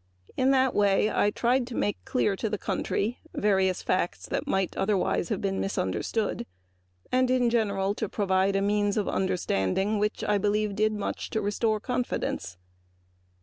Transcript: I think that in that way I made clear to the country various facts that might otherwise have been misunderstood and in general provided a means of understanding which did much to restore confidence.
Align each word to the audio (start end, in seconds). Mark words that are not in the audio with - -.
I 0.00 0.08
think 0.28 0.36
that 0.36 0.42
in 0.44 0.50
that 0.52 0.74
way 0.74 1.10
I 1.10 1.30
made 1.74 1.96
clear 2.06 2.34
to 2.34 2.48
the 2.48 2.56
country 2.56 3.18
various 3.34 3.82
facts 3.82 4.24
that 4.30 4.46
might 4.46 4.74
otherwise 4.74 5.28
have 5.28 5.42
been 5.42 5.60
misunderstood 5.60 6.46
and 7.12 7.30
in 7.30 7.50
general 7.50 7.94
provided 7.94 8.56
a 8.58 8.62
means 8.62 8.96
of 8.96 9.10
understanding 9.10 9.98
which 9.98 10.20
did 10.74 10.92
much 10.94 11.28
to 11.28 11.42
restore 11.42 11.80
confidence. 11.80 12.56